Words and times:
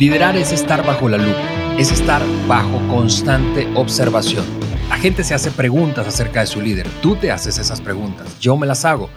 Liderar 0.00 0.34
es 0.34 0.50
estar 0.50 0.82
bajo 0.86 1.10
la 1.10 1.18
luz, 1.18 1.36
es 1.76 1.92
estar 1.92 2.22
bajo 2.48 2.78
constante 2.88 3.68
observación. 3.74 4.46
La 4.88 4.96
gente 4.96 5.22
se 5.24 5.34
hace 5.34 5.50
preguntas 5.50 6.06
acerca 6.06 6.40
de 6.40 6.46
su 6.46 6.62
líder. 6.62 6.88
Tú 7.02 7.16
te 7.16 7.30
haces 7.30 7.58
esas 7.58 7.82
preguntas. 7.82 8.40
Yo 8.40 8.56
me 8.56 8.66
las 8.66 8.86
hago. 8.86 9.10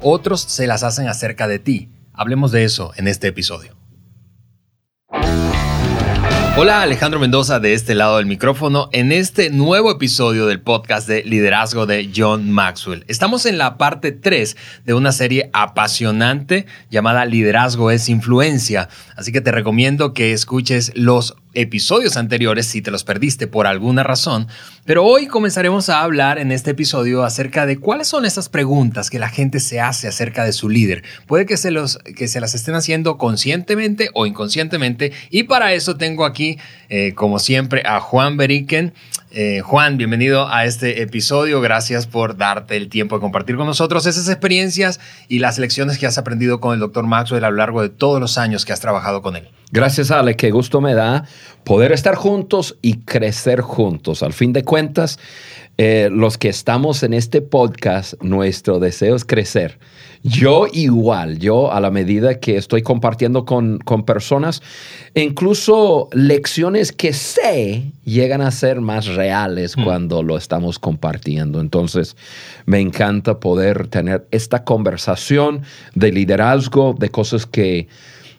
Otros 0.00 0.40
se 0.40 0.66
las 0.66 0.82
hacen 0.82 1.06
acerca 1.06 1.46
de 1.46 1.60
ti. 1.60 1.88
Hablemos 2.12 2.50
de 2.50 2.64
eso 2.64 2.90
en 2.96 3.06
este 3.06 3.28
episodio. 3.28 3.73
Hola, 6.56 6.82
Alejandro 6.82 7.18
Mendoza 7.18 7.58
de 7.58 7.74
este 7.74 7.96
lado 7.96 8.18
del 8.18 8.26
micrófono 8.26 8.88
en 8.92 9.10
este 9.10 9.50
nuevo 9.50 9.90
episodio 9.90 10.46
del 10.46 10.60
podcast 10.60 11.08
de 11.08 11.24
liderazgo 11.24 11.84
de 11.84 12.12
John 12.14 12.48
Maxwell. 12.48 13.04
Estamos 13.08 13.44
en 13.46 13.58
la 13.58 13.76
parte 13.76 14.12
3 14.12 14.56
de 14.84 14.94
una 14.94 15.10
serie 15.10 15.50
apasionante 15.52 16.66
llamada 16.90 17.24
Liderazgo 17.24 17.90
es 17.90 18.08
influencia, 18.08 18.88
así 19.16 19.32
que 19.32 19.40
te 19.40 19.50
recomiendo 19.50 20.14
que 20.14 20.32
escuches 20.32 20.92
los 20.94 21.34
episodios 21.54 22.16
anteriores 22.16 22.66
si 22.66 22.82
te 22.82 22.90
los 22.90 23.04
perdiste 23.04 23.46
por 23.46 23.66
alguna 23.66 24.02
razón, 24.02 24.48
pero 24.84 25.04
hoy 25.04 25.26
comenzaremos 25.26 25.88
a 25.88 26.02
hablar 26.02 26.38
en 26.38 26.52
este 26.52 26.72
episodio 26.72 27.24
acerca 27.24 27.66
de 27.66 27.78
cuáles 27.78 28.08
son 28.08 28.24
esas 28.24 28.48
preguntas 28.48 29.10
que 29.10 29.18
la 29.18 29.28
gente 29.28 29.60
se 29.60 29.80
hace 29.80 30.08
acerca 30.08 30.44
de 30.44 30.52
su 30.52 30.68
líder. 30.68 31.02
Puede 31.26 31.46
que 31.46 31.56
se, 31.56 31.70
los, 31.70 31.98
que 31.98 32.28
se 32.28 32.40
las 32.40 32.54
estén 32.54 32.74
haciendo 32.74 33.18
conscientemente 33.18 34.10
o 34.14 34.26
inconscientemente 34.26 35.12
y 35.30 35.44
para 35.44 35.72
eso 35.72 35.96
tengo 35.96 36.24
aquí, 36.24 36.58
eh, 36.88 37.12
como 37.14 37.38
siempre, 37.38 37.82
a 37.86 38.00
Juan 38.00 38.36
Beriken. 38.36 38.92
Eh, 39.30 39.62
Juan, 39.64 39.96
bienvenido 39.96 40.48
a 40.48 40.64
este 40.64 41.02
episodio. 41.02 41.60
Gracias 41.60 42.06
por 42.06 42.36
darte 42.36 42.76
el 42.76 42.88
tiempo 42.88 43.16
de 43.16 43.20
compartir 43.20 43.56
con 43.56 43.66
nosotros 43.66 44.06
esas 44.06 44.28
experiencias 44.28 45.00
y 45.28 45.40
las 45.40 45.58
lecciones 45.58 45.98
que 45.98 46.06
has 46.06 46.18
aprendido 46.18 46.60
con 46.60 46.74
el 46.74 46.80
doctor 46.80 47.04
Maxwell 47.04 47.42
a 47.44 47.50
lo 47.50 47.56
largo 47.56 47.82
de 47.82 47.88
todos 47.88 48.20
los 48.20 48.38
años 48.38 48.64
que 48.64 48.72
has 48.72 48.80
trabajado 48.80 49.22
con 49.22 49.34
él. 49.34 49.48
Gracias, 49.74 50.12
Ale. 50.12 50.36
Qué 50.36 50.52
gusto 50.52 50.80
me 50.80 50.94
da 50.94 51.24
poder 51.64 51.90
estar 51.90 52.14
juntos 52.14 52.76
y 52.80 52.98
crecer 52.98 53.60
juntos. 53.60 54.22
Al 54.22 54.32
fin 54.32 54.52
de 54.52 54.62
cuentas, 54.62 55.18
eh, 55.78 56.10
los 56.12 56.38
que 56.38 56.48
estamos 56.48 57.02
en 57.02 57.12
este 57.12 57.42
podcast, 57.42 58.14
nuestro 58.22 58.78
deseo 58.78 59.16
es 59.16 59.24
crecer. 59.24 59.80
Yo 60.22 60.68
igual, 60.72 61.40
yo 61.40 61.72
a 61.72 61.80
la 61.80 61.90
medida 61.90 62.38
que 62.38 62.56
estoy 62.56 62.82
compartiendo 62.82 63.44
con, 63.44 63.78
con 63.78 64.04
personas, 64.04 64.62
incluso 65.16 66.08
lecciones 66.12 66.92
que 66.92 67.12
sé 67.12 67.90
llegan 68.04 68.42
a 68.42 68.52
ser 68.52 68.80
más 68.80 69.06
reales 69.06 69.76
mm. 69.76 69.82
cuando 69.82 70.22
lo 70.22 70.36
estamos 70.36 70.78
compartiendo. 70.78 71.60
Entonces, 71.60 72.16
me 72.64 72.78
encanta 72.78 73.40
poder 73.40 73.88
tener 73.88 74.24
esta 74.30 74.62
conversación 74.62 75.62
de 75.96 76.12
liderazgo, 76.12 76.94
de 76.96 77.08
cosas 77.08 77.44
que, 77.44 77.88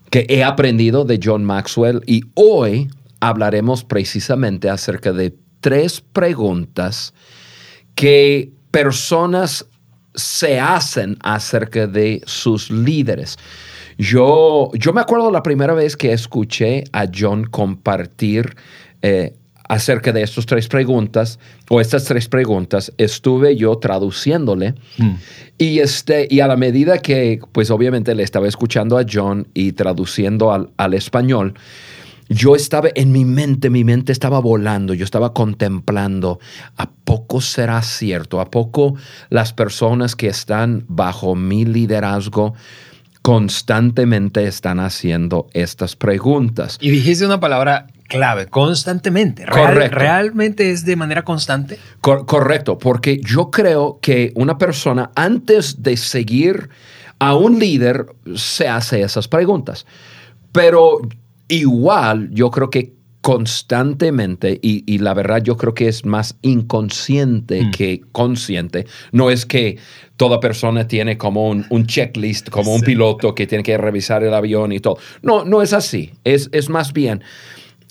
que 0.09 0.25
he 0.29 0.43
aprendido 0.43 1.05
de 1.05 1.19
John 1.21 1.43
Maxwell 1.43 2.01
y 2.05 2.21
hoy 2.35 2.89
hablaremos 3.19 3.83
precisamente 3.83 4.69
acerca 4.69 5.11
de 5.11 5.35
tres 5.61 6.01
preguntas 6.01 7.13
que 7.95 8.51
personas 8.71 9.65
se 10.13 10.59
hacen 10.59 11.17
acerca 11.21 11.87
de 11.87 12.21
sus 12.25 12.69
líderes. 12.69 13.37
Yo, 13.97 14.71
yo 14.73 14.93
me 14.93 15.01
acuerdo 15.01 15.31
la 15.31 15.43
primera 15.43 15.73
vez 15.73 15.95
que 15.95 16.11
escuché 16.11 16.83
a 16.91 17.05
John 17.13 17.45
compartir 17.45 18.55
eh, 19.01 19.33
acerca 19.67 20.11
de 20.11 20.21
estas 20.21 20.45
tres 20.45 20.67
preguntas 20.67 21.39
o 21.69 21.81
estas 21.81 22.03
tres 22.05 22.27
preguntas, 22.27 22.93
estuve 22.97 23.55
yo 23.55 23.77
traduciéndole 23.77 24.75
mm. 24.97 25.13
y, 25.57 25.79
este, 25.79 26.27
y 26.29 26.39
a 26.39 26.47
la 26.47 26.55
medida 26.55 26.99
que 26.99 27.39
pues 27.51 27.71
obviamente 27.71 28.13
le 28.15 28.23
estaba 28.23 28.47
escuchando 28.47 28.97
a 28.97 29.05
John 29.11 29.47
y 29.53 29.71
traduciendo 29.71 30.51
al, 30.51 30.69
al 30.77 30.93
español, 30.93 31.55
yo 32.27 32.55
estaba 32.55 32.89
en 32.95 33.11
mi 33.11 33.23
mente, 33.23 33.69
mi 33.69 33.83
mente 33.83 34.11
estaba 34.11 34.39
volando, 34.39 34.93
yo 34.93 35.05
estaba 35.05 35.33
contemplando, 35.33 36.39
¿a 36.75 36.89
poco 36.89 37.39
será 37.39 37.81
cierto? 37.83 38.39
¿A 38.41 38.49
poco 38.49 38.95
las 39.29 39.53
personas 39.53 40.15
que 40.15 40.27
están 40.27 40.85
bajo 40.87 41.35
mi 41.35 41.65
liderazgo 41.65 42.55
constantemente 43.21 44.47
están 44.47 44.79
haciendo 44.79 45.47
estas 45.53 45.95
preguntas? 45.95 46.79
Y 46.81 46.89
dijiste 46.89 47.25
una 47.25 47.39
palabra 47.39 47.87
clave, 48.07 48.47
constantemente. 48.47 49.45
correcto. 49.45 49.97
¿Realmente 49.97 50.71
es 50.71 50.85
de 50.85 50.95
manera 50.95 51.23
constante? 51.23 51.79
correcto, 52.01 52.77
porque 52.77 53.19
yo 53.19 53.51
creo 53.51 53.99
que 54.01 54.31
una 54.35 54.57
persona 54.57 55.11
antes 55.15 55.81
de 55.81 55.97
seguir 55.97 56.69
a 57.19 57.35
un 57.35 57.59
líder 57.59 58.05
se 58.35 58.67
hace 58.67 59.01
esas 59.01 59.27
preguntas. 59.27 59.85
Pero 60.51 60.99
igual 61.47 62.29
yo 62.31 62.49
creo 62.51 62.69
que 62.69 62.93
constantemente, 63.25 64.59
y, 64.61 64.99
la 64.99 65.15
verdad 65.15 65.41
yo 65.41 65.57
creo 65.57 65.73
que 65.73 65.87
es 65.87 66.05
más 66.05 66.37
inconsciente 66.43 67.63
mm. 67.63 67.71
que 67.71 68.01
consciente, 68.11 68.85
no 69.11 69.31
es 69.31 69.47
que 69.47 69.79
toda 70.15 70.39
persona 70.39 70.87
tiene 70.87 71.17
como 71.17 71.49
un, 71.49 71.87
checklist, 71.87 72.49
como 72.49 72.75
un 72.75 72.81
piloto 72.81 73.33
que 73.33 73.47
tiene 73.47 73.63
que 73.63 73.79
revisar 73.79 74.23
el 74.23 74.31
avión 74.31 74.71
y 74.71 74.79
todo. 74.79 74.99
No, 75.23 75.43
no 75.43 75.63
es 75.63 75.73
así, 75.73 76.13
es, 76.23 76.49
es 76.51 76.69
más 76.69 76.93
bien, 76.93 77.23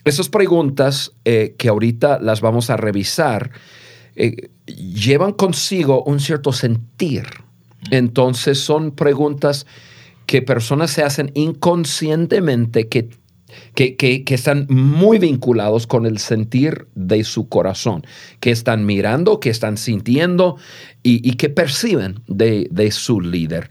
esas 0.05 0.29
preguntas 0.29 1.13
eh, 1.25 1.55
que 1.59 1.69
ahorita 1.69 2.19
las 2.21 2.41
vamos 2.41 2.71
a 2.71 2.77
revisar, 2.77 3.51
eh, 4.17 4.51
llevan 4.67 5.33
consigo 5.33 6.03
un 6.05 6.21
cierto 6.21 6.53
sentir. 6.53 7.25
Entonces 7.91 8.59
son 8.59 8.93
preguntas 8.93 9.67
que 10.27 10.43
personas 10.43 10.91
se 10.91 11.03
hacen 11.03 11.31
inconscientemente 11.35 12.89
que 12.89 13.11
que, 13.75 14.25
están 14.29 14.67
muy 14.69 15.19
vinculados 15.19 15.87
con 15.87 16.07
el 16.07 16.19
sentir 16.19 16.87
de 16.95 17.25
su 17.25 17.49
corazón, 17.49 18.07
que 18.41 18.51
están 18.51 18.87
mirando, 18.87 19.41
que 19.41 19.51
están 19.51 19.77
sintiendo 19.77 20.57
y, 21.03 21.33
que 21.33 21.49
perciben 21.49 22.21
de, 22.27 22.91
su 22.91 23.21
líder. 23.21 23.69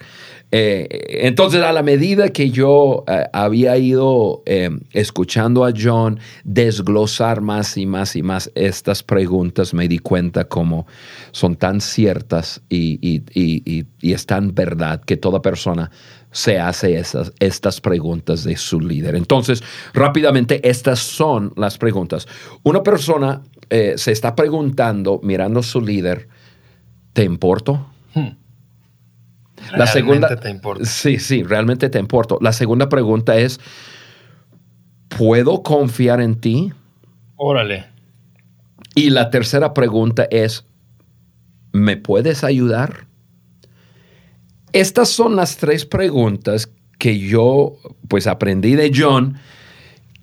Eh, 0.56 1.25
entonces, 1.25 1.64
a 1.64 1.72
la 1.72 1.81
medida 1.81 2.30
que 2.30 2.52
yo 2.52 3.03
eh, 3.08 3.25
había 3.34 3.75
ido 3.75 4.44
eh, 4.46 4.69
escuchando 4.91 5.66
a 5.66 5.74
John 5.75 6.19
desglosar 6.44 7.41
más 7.41 7.75
y 7.75 7.88
más 7.88 8.16
y 8.16 8.22
más 8.22 8.52
estas 8.53 9.02
preguntas, 9.02 9.74
me 9.74 9.88
di 9.88 9.97
cuenta 9.97 10.46
cómo 10.46 10.86
son 11.31 11.56
tan 11.56 11.81
ciertas 11.81 12.62
y, 12.69 13.00
y, 13.02 13.24
y, 13.34 13.88
y 14.00 14.13
es 14.13 14.28
tan 14.28 14.53
verdad 14.53 15.02
que 15.03 15.18
toda 15.18 15.42
persona 15.42 15.90
se 16.30 16.59
hace 16.59 17.00
esas, 17.00 17.34
estas 17.40 17.81
preguntas 17.81 18.44
de 18.44 18.56
su 18.56 18.80
líder. 18.80 19.16
Entonces, 19.16 19.63
rápidamente, 19.96 20.69
estas 20.69 21.00
son 21.00 21.52
las 21.56 21.80
preguntas. 21.80 22.28
Una 22.62 22.84
persona 22.84 23.42
se 23.72 24.12
está 24.12 24.36
preguntando, 24.36 25.19
mirando 25.24 25.62
a 25.62 25.63
su 25.63 25.81
líder, 25.81 26.28
¿te 27.13 27.24
importo? 27.24 27.88
Hmm. 28.13 28.43
La 29.72 29.88
segunda, 29.88 30.35
te 30.35 30.50
importa. 30.50 30.85
Sí, 30.85 31.19
sí, 31.19 31.44
realmente 31.44 31.90
te 31.90 32.00
importo. 32.00 32.38
La 32.41 32.53
segunda 32.53 32.90
pregunta 32.90 33.38
es, 33.38 33.59
¿puedo 35.09 35.63
confiar 35.63 36.22
en 36.22 36.35
ti? 36.35 36.74
Órale. 37.35 37.85
Y 38.96 39.09
la 39.09 39.29
tercera 39.29 39.74
pregunta 39.74 40.28
es, 40.29 40.66
¿me 41.72 41.97
puedes 41.97 42.44
ayudar? 42.44 43.07
Estas 44.72 45.09
son 45.09 45.35
las 45.35 45.57
tres 45.57 45.85
preguntas 45.85 46.72
que 46.97 47.19
yo 47.19 47.78
pues 48.07 48.28
aprendí 48.28 48.75
de 48.75 48.91
John, 48.95 49.38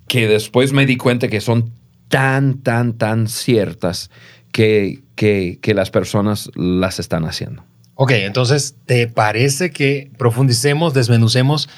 que 0.09 0.27
después 0.27 0.73
me 0.73 0.87
di 0.87 0.97
cuenta 0.97 1.29
que 1.29 1.41
son 1.41 1.73
tan, 2.09 2.63
tan, 2.63 2.95
tan 2.95 3.29
ciertas 3.29 4.11
que, 4.53 5.03
que, 5.15 5.75
las 5.75 5.91
personas 5.91 6.51
las 6.57 6.99
están 6.99 7.25
haciendo. 7.25 7.65
Ok, 8.03 8.13
entonces, 8.13 8.77
¿te 8.87 9.09
parece 9.09 9.73
que 9.73 10.11
profundicemos, 10.17 10.95
desmenucemos 10.95 11.69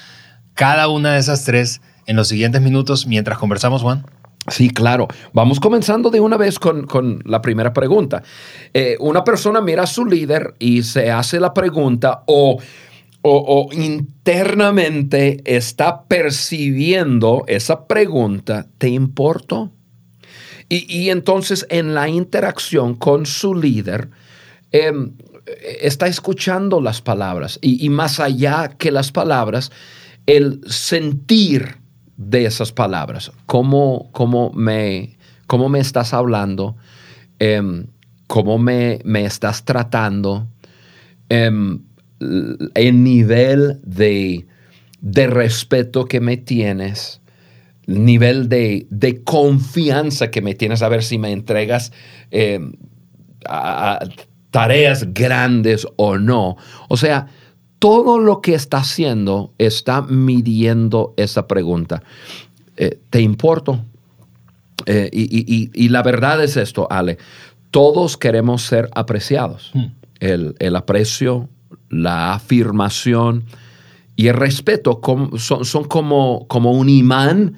cada 0.53 0.87
una 0.87 1.15
de 1.15 1.19
esas 1.19 1.43
tres 1.43 1.81
en 2.05 2.15
los 2.15 2.29
siguientes 2.29 2.61
minutos 2.61 3.05
mientras 3.07 3.37
conversamos, 3.37 3.81
Juan? 3.81 4.05
Sí, 4.47 4.69
claro. 4.69 5.09
Vamos 5.33 5.59
comenzando 5.59 6.11
de 6.11 6.21
una 6.21 6.37
vez 6.37 6.59
con, 6.59 7.21
la 7.25 7.41
primera 7.41 7.73
pregunta. 7.73 8.23
Eh, 8.73 8.95
una 9.01 9.25
persona 9.25 9.59
mira 9.59 9.83
a 9.83 9.85
su 9.85 10.05
líder 10.05 10.53
y 10.59 10.83
se 10.83 11.11
hace 11.11 11.41
la 11.41 11.53
pregunta 11.53 12.23
o, 12.27 12.57
o, 13.21 13.69
internamente 13.73 15.41
está 15.43 16.05
percibiendo 16.05 17.43
esa 17.47 17.85
pregunta, 17.85 18.67
¿te 18.77 18.87
importo? 18.87 19.71
Y, 20.69 21.09
entonces 21.09 21.67
en 21.69 21.93
la 21.93 22.07
interacción 22.07 22.95
con 22.95 23.25
su 23.25 23.53
líder, 23.55 24.09
em, 24.71 25.11
está 25.45 26.07
escuchando 26.07 26.81
las 26.81 27.01
palabras 27.01 27.59
y, 27.61 27.89
más 27.89 28.19
allá 28.19 28.69
que 28.77 28.91
las 28.91 29.11
palabras, 29.11 29.71
el 30.25 30.61
sentir 30.67 31.77
de 32.17 32.45
esas 32.45 32.71
palabras. 32.71 33.31
¿Cómo, 33.45 34.09
cómo, 34.11 34.51
me, 34.53 35.17
cómo 35.47 35.69
me 35.69 35.79
estás 35.79 36.13
hablando? 36.13 36.75
Em, 37.39 37.87
¿Cómo 38.27 38.57
me, 38.57 38.99
me, 39.03 39.25
estás 39.25 39.65
tratando? 39.65 40.47
Em, 41.29 41.81
el 42.19 43.03
nivel 43.03 43.79
de, 43.83 44.47
de, 45.01 45.27
respeto 45.27 46.05
que 46.05 46.21
me 46.21 46.37
tienes. 46.37 47.21
nivel 47.85 48.47
de, 48.47 48.87
de, 48.89 49.23
confianza 49.23 50.31
que 50.31 50.41
me 50.41 50.55
tienes 50.55 50.81
a 50.81 50.89
ver 50.89 51.03
si 51.03 51.17
me 51.17 51.31
entregas 51.31 51.91
eh, 52.31 52.59
a, 53.45 53.99
tareas 54.53 55.11
grandes 55.15 55.87
o 55.95 56.19
no. 56.19 56.57
O 56.87 56.95
sea, 56.95 57.25
todo 57.79 58.19
lo 58.19 58.39
que 58.39 58.53
está 58.53 58.77
haciendo 58.77 59.51
está 59.57 60.03
midiendo 60.03 61.15
esa 61.17 61.47
pregunta. 61.47 62.03
Eh, 62.77 62.99
¿Te 63.09 63.19
importo? 63.19 63.83
Eh, 64.85 65.09
y, 65.11 65.89
la 65.89 66.03
verdad 66.03 66.43
es 66.43 66.55
esto, 66.55 66.87
Ale. 66.91 67.17
Todos 67.71 68.15
queremos 68.15 68.61
ser 68.61 68.91
apreciados. 68.93 69.71
Hmm. 69.73 69.87
El, 70.19 70.75
aprecio, 70.75 71.49
la 71.89 72.35
afirmación 72.35 73.45
y 74.15 74.27
el 74.27 74.35
respeto 74.35 75.01
son, 75.37 75.65
son 75.65 75.83
como, 75.85 76.45
como 76.47 76.73
un 76.73 76.89
imán 76.89 77.57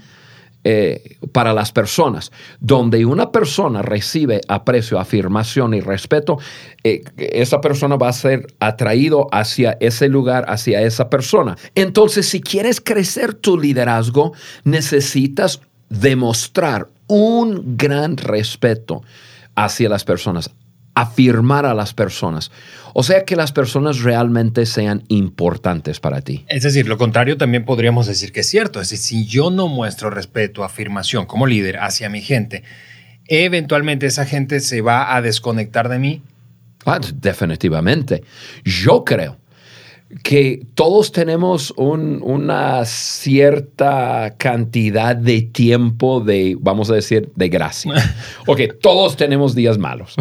eh, 0.68 1.18
para 1.32 1.54
las 1.54 1.72
personas. 1.72 2.32
Donde 2.60 3.06
una 3.06 3.32
persona 3.32 3.84
recibe 3.84 4.42
aprecio, 4.48 4.98
afirmación 5.00 5.76
y 5.76 5.80
respeto, 5.80 6.40
eh, 6.84 7.04
esa 7.18 7.62
persona 7.62 7.98
va 7.98 8.10
a 8.10 8.14
ser 8.14 8.48
atraído 8.60 9.28
hacia 9.32 9.78
ese 9.80 10.10
lugar, 10.10 10.46
hacia 10.48 10.82
esa 10.82 11.08
persona. 11.08 11.56
Entonces, 11.76 12.28
si 12.28 12.42
quieres 12.42 12.82
crecer 12.82 13.36
tu 13.36 13.60
liderazgo, 13.60 14.34
necesitas 14.64 15.62
demostrar 15.90 16.90
un 17.06 17.78
gran 17.78 18.18
respeto 18.18 19.04
hacia 19.54 19.88
las 19.88 20.04
personas, 20.04 20.50
afirmar 20.96 21.66
a 21.66 21.74
las 21.74 21.94
personas. 21.94 22.52
O 22.94 23.04
sea, 23.04 23.26
que 23.26 23.36
las 23.36 23.52
personas 23.52 24.02
realmente 24.02 24.66
sean 24.66 25.04
importantes 25.10 26.00
para 26.00 26.22
ti. 26.22 26.46
Es 26.48 26.64
decir, 26.64 26.88
lo 26.88 26.98
contrario 26.98 27.38
también 27.38 27.66
podríamos 27.66 28.08
decir 28.08 28.32
que 28.32 28.40
es 28.40 28.48
cierto. 28.48 28.82
Es 28.82 28.90
decir, 28.90 29.06
si 29.06 29.26
yo 29.28 29.52
no 29.52 29.68
muestro 29.68 30.10
respeto, 30.10 30.64
afirmación 30.64 31.26
como 31.26 31.46
líder 31.46 31.78
hacia 31.80 32.10
mi 32.10 32.22
gente, 32.22 32.64
eventualmente 33.28 34.06
esa 34.06 34.26
gente 34.26 34.62
se 34.62 34.82
va 34.82 35.16
a 35.16 35.22
desconectar 35.22 35.90
de 35.90 36.00
mí. 36.00 36.22
Ah, 36.86 37.00
definitivamente. 37.14 38.24
Yo 38.64 39.04
creo 39.04 39.38
que 40.24 40.66
todos 40.76 41.12
tenemos 41.12 41.74
una 41.76 42.86
cierta 42.86 44.36
cantidad 44.38 45.16
de 45.16 45.42
tiempo 45.42 46.22
de, 46.22 46.58
vamos 46.60 46.90
a 46.90 46.96
decir, 46.96 47.32
de 47.36 47.50
gracia. 47.50 47.94
Ok, 48.48 48.60
todos 48.80 49.18
tenemos 49.18 49.56
días 49.56 49.78
malos. 49.78 50.16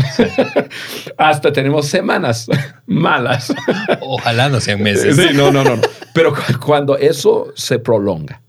Hasta 1.19 1.52
tenemos 1.52 1.87
semanas 1.87 2.49
malas. 2.87 3.55
Ojalá 4.00 4.49
no 4.49 4.61
sean 4.61 4.82
meses. 4.82 5.17
Sí, 5.17 5.29
no, 5.35 5.52
no, 5.52 5.62
no. 5.62 5.76
Pero 6.14 6.32
cuando 6.64 6.97
eso 6.97 7.52
se 7.55 7.79
prolonga. 7.79 8.40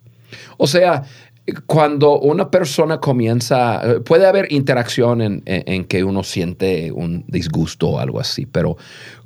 O 0.57 0.65
sea, 0.65 1.03
cuando 1.65 2.19
una 2.19 2.49
persona 2.49 2.99
comienza, 2.99 3.81
puede 4.05 4.25
haber 4.25 4.51
interacción 4.51 5.21
en, 5.21 5.43
en, 5.45 5.83
que 5.85 6.03
uno 6.03 6.23
siente 6.23 6.91
un 6.91 7.25
disgusto 7.27 7.89
o 7.89 7.99
algo 7.99 8.19
así, 8.19 8.45
pero 8.45 8.77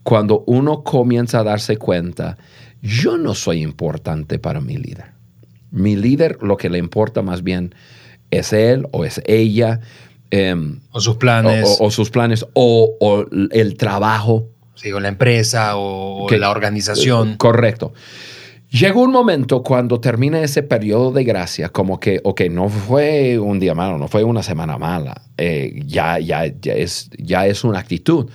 cuando 0.09 0.43
uno 0.47 0.81
comienza 0.81 1.41
a 1.41 1.43
darse 1.43 1.77
cuenta, 1.77 2.39
yo 2.81 3.19
no 3.19 3.35
soy 3.35 3.61
importante 3.61 4.39
para 4.39 4.59
mi 4.59 4.75
líder. 4.75 5.11
Mi 5.69 5.95
líder 5.95 6.39
lo 6.41 6.57
que 6.57 6.71
le 6.71 6.79
importa 6.79 7.21
más 7.21 7.43
bien 7.43 7.75
es 8.31 8.51
él 8.51 8.87
o 8.91 9.05
es 9.05 9.21
ella. 9.27 9.81
Em, 10.31 10.79
o 10.93 10.99
sus 10.99 11.17
planes. 11.17 11.77
O, 11.79 11.91
sus 11.91 12.09
planes, 12.09 12.43
o, 12.55 13.27
el 13.51 13.77
trabajo. 13.77 14.47
Sí, 14.73 14.91
o 14.91 14.99
la 14.99 15.09
empresa, 15.09 15.73
o 15.75 16.27
la 16.31 16.49
organización. 16.49 17.37
Correcto. 17.37 17.93
Llegó 18.71 19.03
un 19.03 19.11
momento 19.11 19.61
cuando 19.61 19.99
termina 19.99 20.41
ese 20.41 20.63
periodo 20.63 21.11
de 21.11 21.23
gracia, 21.23 21.69
como 21.69 21.99
que, 21.99 22.19
ok, 22.23 22.41
no 22.49 22.67
fue 22.67 23.37
un 23.37 23.59
día 23.59 23.75
malo, 23.75 23.99
no 23.99 24.07
fue 24.07 24.23
una 24.23 24.41
semana 24.41 24.79
mala, 24.79 25.21
eh, 25.37 25.83
ya, 25.85 26.17
ya, 26.17 26.47
ya, 26.47 26.73
es, 26.73 27.11
ya 27.15 27.45
es 27.45 27.63
una 27.63 27.77
actitud 27.77 28.27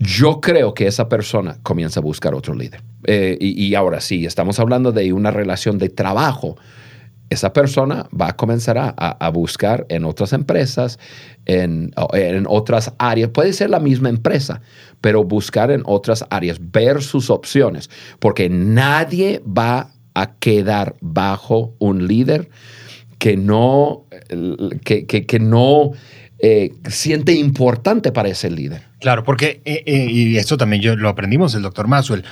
yo 0.00 0.40
creo 0.40 0.72
que 0.72 0.86
esa 0.86 1.10
persona 1.10 1.58
comienza 1.62 2.00
a 2.00 2.02
buscar 2.02 2.34
otro 2.34 2.54
líder. 2.54 2.82
Eh, 3.04 3.36
y, 3.38 3.74
ahora 3.74 4.00
sí, 4.00 4.24
estamos 4.24 4.58
hablando 4.58 4.92
de 4.92 5.12
una 5.12 5.30
relación 5.30 5.76
de 5.76 5.90
trabajo. 5.90 6.56
Esa 7.28 7.52
persona 7.52 8.08
va 8.18 8.28
a 8.28 8.36
comenzar 8.36 8.76
a, 8.78 9.30
buscar 9.30 9.86
en 9.90 10.04
otras 10.04 10.32
empresas, 10.32 10.98
en, 11.44 11.92
en, 12.14 12.46
otras 12.48 12.94
áreas. 12.98 13.28
Puede 13.30 13.52
ser 13.52 13.68
la 13.68 13.78
misma 13.78 14.08
empresa, 14.08 14.62
pero 15.02 15.22
buscar 15.22 15.70
en 15.70 15.82
otras 15.84 16.24
áreas, 16.30 16.58
ver 16.72 17.02
sus 17.02 17.28
opciones, 17.28 17.90
porque 18.18 18.48
nadie 18.48 19.42
va 19.46 19.92
a 20.14 20.34
quedar 20.36 20.96
bajo 21.00 21.74
un 21.78 22.08
líder 22.08 22.48
que 23.18 23.36
no, 23.36 24.06
que, 24.82 25.06
que, 25.06 25.26
que 25.26 25.38
no 25.38 25.92
eh, 26.42 26.72
siente 26.88 27.32
importante 27.32 28.12
para 28.12 28.28
ese 28.28 28.50
líder. 28.50 28.82
Claro, 28.98 29.24
porque, 29.24 29.60
eh, 29.64 29.82
eh, 29.86 30.06
y 30.10 30.36
esto 30.36 30.56
también 30.56 30.82
yo 30.82 30.96
lo 30.96 31.08
aprendimos 31.08 31.54
el 31.54 31.62
doctor 31.62 31.86
Maxwell, 31.86 32.24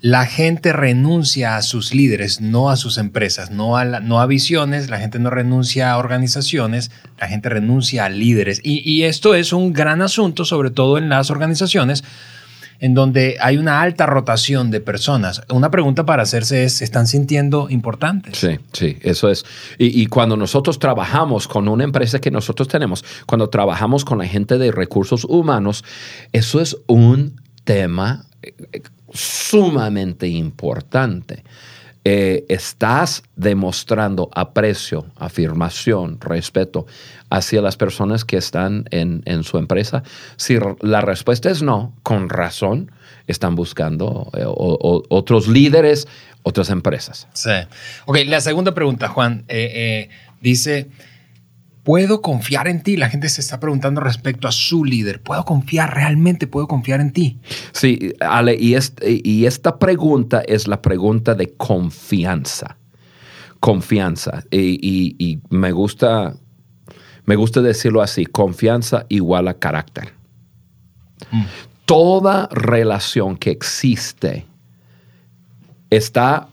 la 0.00 0.26
gente 0.26 0.72
renuncia 0.72 1.56
a 1.56 1.62
sus 1.62 1.94
líderes, 1.94 2.40
no 2.40 2.70
a 2.70 2.76
sus 2.76 2.98
empresas, 2.98 3.50
no 3.50 3.76
a, 3.76 3.84
no 3.84 4.20
a 4.20 4.26
visiones, 4.26 4.90
la 4.90 4.98
gente 4.98 5.18
no 5.18 5.30
renuncia 5.30 5.90
a 5.90 5.98
organizaciones, 5.98 6.90
la 7.18 7.28
gente 7.28 7.48
renuncia 7.48 8.04
a 8.04 8.08
líderes. 8.08 8.60
Y, 8.62 8.88
y 8.88 9.04
esto 9.04 9.34
es 9.34 9.52
un 9.52 9.72
gran 9.72 10.02
asunto, 10.02 10.44
sobre 10.44 10.70
todo 10.70 10.98
en 10.98 11.08
las 11.08 11.30
organizaciones, 11.30 12.04
en 12.80 12.94
donde 12.94 13.36
hay 13.40 13.56
una 13.56 13.80
alta 13.80 14.06
rotación 14.06 14.70
de 14.70 14.80
personas. 14.80 15.42
Una 15.48 15.70
pregunta 15.70 16.04
para 16.04 16.22
hacerse 16.22 16.64
es, 16.64 16.74
¿se 16.74 16.84
están 16.84 17.06
sintiendo 17.06 17.68
importantes? 17.70 18.38
Sí, 18.38 18.58
sí, 18.72 18.96
eso 19.02 19.30
es. 19.30 19.44
Y, 19.78 20.06
cuando 20.06 20.36
nosotros 20.36 20.78
trabajamos 20.78 21.48
con 21.48 21.68
una 21.68 21.84
empresa 21.84 22.20
que 22.20 22.30
nosotros 22.30 22.68
tenemos, 22.68 23.04
cuando 23.26 23.48
trabajamos 23.48 24.04
con 24.04 24.18
la 24.18 24.26
gente 24.26 24.58
de 24.58 24.72
recursos 24.72 25.24
humanos, 25.24 25.84
eso 26.32 26.60
es 26.60 26.76
un 26.86 27.40
tema 27.64 28.26
eh, 28.42 28.82
sumamente 29.12 30.28
importante. 30.28 31.44
Eh, 32.08 32.44
estás 32.48 33.24
demostrando 33.34 34.30
aprecio, 34.32 35.06
afirmación, 35.16 36.20
respeto 36.20 36.86
hacia 37.30 37.60
las 37.60 37.76
personas 37.76 38.24
que 38.24 38.36
están 38.36 38.84
en, 38.92 39.42
su 39.42 39.58
empresa? 39.58 40.04
Si 40.36 40.56
la 40.82 41.00
respuesta 41.00 41.50
es 41.50 41.62
no, 41.62 41.92
con 42.04 42.28
razón, 42.28 42.92
están 43.26 43.56
buscando 43.56 44.30
eh, 44.34 44.44
otros 44.46 45.48
líderes, 45.48 46.06
otras 46.44 46.70
empresas. 46.70 47.26
Sí. 47.32 47.50
Ok, 48.04 48.18
la 48.26 48.40
segunda 48.40 48.72
pregunta, 48.72 49.08
Juan, 49.08 49.44
eh, 49.48 50.08
dice, 50.40 50.88
¿Puedo 51.86 52.20
confiar 52.20 52.66
en 52.66 52.82
ti? 52.82 52.96
La 52.96 53.08
gente 53.08 53.28
se 53.28 53.40
está 53.40 53.60
preguntando 53.60 54.00
respecto 54.00 54.48
a 54.48 54.52
su 54.52 54.84
líder. 54.84 55.22
¿Puedo 55.22 55.44
confiar 55.44 55.94
realmente? 55.94 56.48
¿Puedo 56.48 56.66
confiar 56.66 57.00
en 57.00 57.12
ti? 57.12 57.38
Sí, 57.70 58.12
Ale, 58.18 58.56
y, 58.58 58.76
y 59.04 59.46
esta 59.46 59.78
pregunta 59.78 60.42
es 60.48 60.66
la 60.66 60.82
pregunta 60.82 61.36
de 61.36 61.54
confianza. 61.54 62.76
Confianza. 63.60 64.42
Y, 64.50 65.38
me 65.48 65.70
gusta 65.70 66.34
me 67.24 67.36
gusta 67.36 67.62
decirlo 67.62 68.02
así, 68.02 68.26
confianza 68.26 69.06
igual 69.08 69.46
a 69.46 69.54
carácter. 69.54 70.12
Mm. 71.30 71.44
Toda 71.84 72.48
relación 72.50 73.36
que 73.36 73.52
existe 73.52 74.44
está 75.90 76.48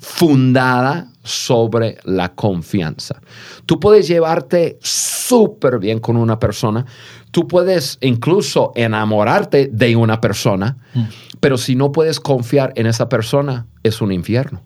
fundada 0.00 1.08
sobre 1.22 1.98
la 2.04 2.34
confianza. 2.34 3.20
Tú 3.66 3.78
puedes 3.78 4.08
llevarte 4.08 4.78
súper 4.80 5.78
bien 5.78 5.98
con 6.00 6.16
una 6.16 6.38
persona, 6.38 6.86
tú 7.30 7.46
puedes 7.46 7.98
incluso 8.00 8.72
enamorarte 8.74 9.68
de 9.70 9.94
una 9.96 10.20
persona, 10.20 10.78
mm. 10.94 11.02
pero 11.40 11.58
si 11.58 11.76
no 11.76 11.92
puedes 11.92 12.18
confiar 12.18 12.72
en 12.76 12.86
esa 12.86 13.08
persona, 13.08 13.66
es 13.82 14.00
un 14.00 14.10
infierno. 14.10 14.62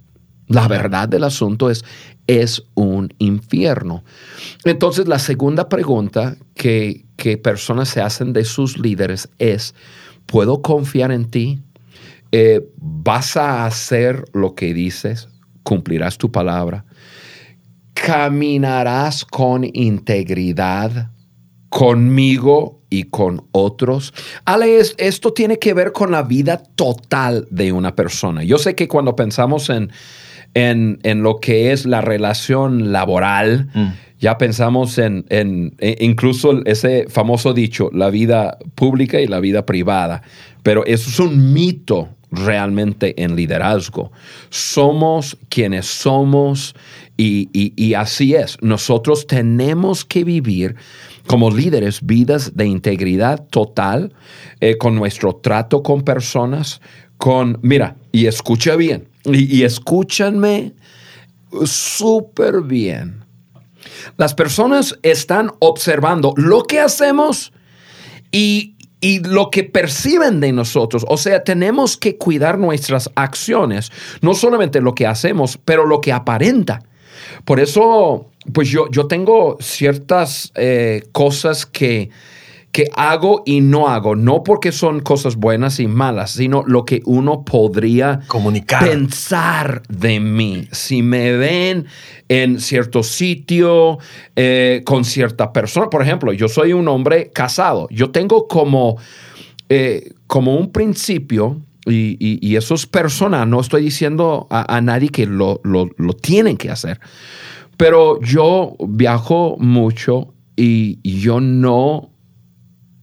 La 0.47 0.69
verdad 0.69 1.09
del 1.09 1.25
asunto 1.25 1.69
es, 1.69 1.85
es 2.27 2.63
un 2.75 3.13
infierno. 3.19 4.05
Entonces, 4.65 5.09
la 5.09 5.19
segunda 5.19 5.69
pregunta 5.69 6.37
que, 6.55 7.07
que 7.17 7.39
personas 7.39 7.89
se 7.89 8.03
hacen 8.03 8.33
de 8.33 8.45
sus 8.45 8.79
líderes 8.79 9.31
es, 9.39 9.75
¿puedo 10.27 10.63
confiar 10.63 11.13
en 11.13 11.25
ti? 11.31 11.63
Eh, 12.33 12.69
¿Vas 12.77 13.37
a 13.37 13.67
hacer 13.67 14.25
lo 14.33 14.55
que 14.55 14.75
dices? 14.75 15.29
¿Cumplirás 15.63 16.19
tu 16.19 16.33
palabra? 16.33 16.85
¿Caminarás 17.95 19.25
con 19.25 19.65
integridad 19.65 21.11
conmigo 21.69 22.83
y 22.91 23.05
con 23.05 23.47
otros? 23.53 24.13
Ale, 24.45 24.81
esto 24.99 25.33
tiene 25.33 25.59
que 25.59 25.75
ver 25.75 25.93
con 25.93 26.11
la 26.11 26.23
vida 26.23 26.59
total 26.59 27.47
de 27.51 27.73
una 27.73 27.95
persona. 27.95 28.43
Yo 28.43 28.59
sé 28.59 28.75
que 28.75 28.89
cuando 28.89 29.17
pensamos 29.17 29.71
en, 29.71 29.91
en, 30.55 31.23
lo 31.23 31.41
que 31.41 31.73
es 31.73 31.87
la 31.87 32.01
relación 32.01 32.93
laboral, 32.93 33.69
mm. 33.75 33.89
Ya 34.25 34.39
pensamos 34.39 34.97
en, 34.97 35.27
en, 35.29 35.75
e 35.81 35.99
incluso 36.01 36.65
ese 36.65 37.07
famoso 37.11 37.53
dicho, 37.53 37.91
la 37.93 38.09
vida 38.09 38.57
pública 38.75 39.21
y 39.21 39.27
la 39.27 39.39
vida 39.39 39.67
privada. 39.67 40.23
Pero 40.63 40.83
eso 40.87 41.11
es 41.11 41.21
un 41.21 41.53
mito 41.53 42.09
realmente 42.31 43.23
en 43.23 43.37
liderazgo. 43.37 44.13
Somos 44.49 45.37
quienes 45.51 45.85
somos 45.85 46.75
y, 47.19 47.93
así 47.93 48.35
es. 48.35 48.57
Nosotros 48.63 49.27
tenemos 49.27 50.07
que 50.07 50.25
vivir 50.25 50.75
como 51.27 51.51
líderes 51.51 52.01
vidas 52.01 52.57
de 52.57 52.65
integridad 52.65 53.47
total 53.51 54.15
eh, 54.61 54.79
con 54.79 54.95
nuestro 54.95 55.35
trato 55.35 55.83
con 55.83 56.01
personas, 56.01 56.81
con, 57.19 57.59
mira, 57.61 57.97
y 58.11 58.25
escucha 58.25 58.75
bien, 58.77 59.07
y, 59.27 59.55
y 59.55 59.65
escúchanme 59.65 60.73
súper 61.67 62.63
bien. 62.63 63.24
Las 64.17 64.35
personas 64.35 64.99
están 65.03 65.51
observando 65.61 66.35
lo 66.37 66.65
que 66.65 66.81
hacemos 66.81 67.53
y 68.31 68.75
y 69.05 69.19
lo 69.19 69.51
que 69.51 69.65
perciben 69.65 70.41
de 70.41 70.51
nosotros. 70.51 71.05
O 71.07 71.19
sea, 71.19 71.45
tenemos 71.45 71.99
que 71.99 72.17
cuidar 72.17 72.59
nuestras 72.59 73.11
acciones, 73.17 73.93
no 74.23 74.33
solamente 74.33 74.81
lo 74.81 74.95
que 74.95 75.07
hacemos, 75.07 75.59
pero 75.63 75.85
lo 75.85 76.01
que 76.01 76.11
aparenta. 76.11 76.81
Por 77.45 77.61
eso, 77.61 78.31
pues 78.55 78.71
yo, 78.71 78.91
yo 78.91 79.07
tengo 79.07 79.59
ciertas 79.61 80.53
eh, 80.55 81.03
cosas 81.13 81.67
que 81.67 82.09
que 82.75 82.91
hago 82.97 83.45
y 83.47 83.61
no 83.61 83.89
hago, 83.89 84.17
no 84.17 84.43
porque 84.43 84.73
son 84.73 84.99
cosas 84.99 85.37
buenas 85.37 85.79
y 85.79 85.87
malas, 85.87 86.33
sino 86.33 86.65
lo 86.67 86.85
que 86.85 87.03
uno 87.05 87.45
podría 87.45 88.23
comunicar, 88.27 88.83
pensar 88.83 89.83
de 89.89 90.19
mí. 90.19 90.67
Si 90.73 91.01
me 91.01 91.37
ven 91.37 91.87
en 92.29 92.59
cierto 92.59 93.05
sitio 93.05 93.99
eh, 94.35 94.83
con 94.85 95.05
cierta 95.05 95.53
persona, 95.53 95.89
por 95.89 96.03
ejemplo, 96.03 96.33
yo 96.33 96.49
soy 96.49 96.73
un 96.73 96.89
hombre 96.89 97.31
casado, 97.33 97.87
yo 97.93 98.11
tengo 98.11 98.49
como, 98.49 98.97
eh, 99.69 100.13
como 100.27 100.57
un 100.57 100.73
principio. 100.73 101.61
Y, 101.87 102.57
eso 102.57 102.75
es 102.75 102.87
personal, 102.87 103.49
no 103.49 103.61
estoy 103.61 103.85
diciendo 103.85 104.49
a, 104.51 104.81
nadie 104.81 105.11
que 105.11 105.27
lo, 105.27 105.61
lo, 105.65 105.91
lo 105.99 106.15
tienen 106.15 106.57
que 106.57 106.71
hacer, 106.71 106.99
pero 107.77 108.21
yo 108.23 108.75
viajo 108.81 109.57
mucho 109.59 110.33
y 110.57 110.99
yo 111.21 111.41
no 111.41 112.14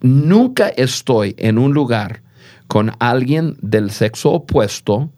nunca 0.01 0.69
estoy 0.69 1.35
en 1.37 1.57
un 1.57 1.73
lugar 1.73 2.21
con 2.67 2.91
alguien 2.99 3.57
del 3.61 3.91
sexo 3.91 4.31
opuesto 4.31 5.11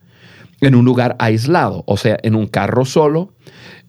en 0.62 0.75
un 0.75 0.86
lugar 0.86 1.16
aislado, 1.20 1.84
o 1.88 1.98
sea, 1.98 2.18
en 2.24 2.36
un 2.36 2.48
carro 2.48 2.86
solo, 2.86 3.34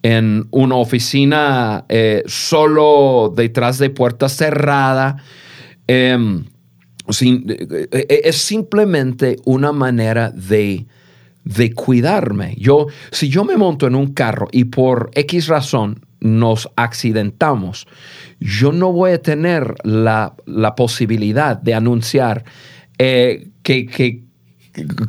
en 0.03 0.47
una 0.51 0.75
oficina 0.75 1.85
eh, 1.89 2.23
solo 2.25 3.33
detrás 3.35 3.77
de 3.77 3.89
puerta 3.89 4.29
cerrada. 4.29 5.17
Em, 5.87 6.45
eh, 7.21 7.87
eh, 7.91 8.21
es 8.25 8.37
simplemente 8.37 9.37
una 9.45 9.71
manera 9.71 10.31
de, 10.31 10.85
de 11.43 11.73
cuidarme. 11.73 12.55
Yo, 12.57 12.87
si 13.11 13.29
yo 13.29 13.45
me 13.45 13.57
monto 13.57 13.87
en 13.87 13.95
un 13.95 14.13
carro 14.13 14.47
y 14.51 14.65
por 14.65 15.11
X 15.13 15.47
razón 15.47 16.05
nos 16.25 16.69
accidentamos, 16.75 17.87
yo 18.39 18.71
no 18.71 18.91
voy 18.91 19.11
a 19.11 19.21
tener 19.21 19.75
la, 19.83 20.35
posibilidad 20.75 21.55
de 21.55 21.75
anunciar 21.75 22.43
eh, 22.97 23.49
que, 23.61 24.23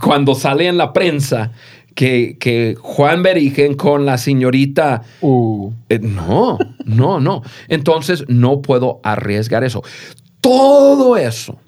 cuando 0.02 0.34
sale 0.34 0.68
en 0.68 0.76
la 0.76 0.92
prensa 0.92 1.52
que, 1.94 2.76
Juan 2.80 3.22
Berigen 3.22 3.74
con 3.74 4.04
la 4.04 4.18
señorita... 4.18 5.02
Uh. 5.22 5.72
Eh, 5.88 5.98
no, 5.98 6.58
no, 6.84 7.18
no. 7.18 7.42
Entonces 7.68 8.24
no 8.28 8.60
puedo 8.60 9.00
arriesgar 9.02 9.64
eso. 9.64 9.82
Todo 10.42 11.16
eso, 11.16 11.58